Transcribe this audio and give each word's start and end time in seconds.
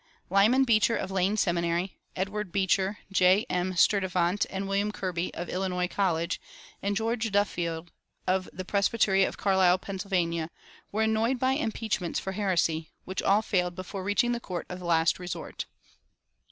Lyman 0.31 0.63
Beecher, 0.63 0.95
of 0.97 1.11
Lane 1.11 1.37
Seminary, 1.37 1.99
Edward 2.15 2.51
Beecher, 2.51 2.97
J. 3.11 3.45
M. 3.51 3.75
Sturtevant, 3.75 4.47
and 4.49 4.67
William 4.67 4.91
Kirby, 4.91 5.31
of 5.35 5.47
Illinois 5.47 5.87
College, 5.87 6.41
and 6.81 6.95
George 6.95 7.31
Duffield, 7.31 7.91
of 8.25 8.49
the 8.51 8.65
presbytery 8.65 9.23
of 9.23 9.37
Carlisle, 9.37 9.77
Pa., 9.77 9.93
were 10.91 11.03
annoyed 11.03 11.37
by 11.37 11.51
impeachments 11.51 12.19
for 12.19 12.31
heresy, 12.31 12.89
which 13.05 13.21
all 13.21 13.43
failed 13.43 13.75
before 13.75 14.03
reaching 14.03 14.31
the 14.31 14.39
court 14.39 14.65
of 14.69 14.81
last 14.81 15.19
resort. 15.19 15.67